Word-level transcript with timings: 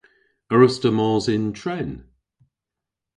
A 0.53 0.55
wruss'ta 0.55 0.91
mos 0.97 1.25
yn 1.35 1.45
tren? 1.59 1.91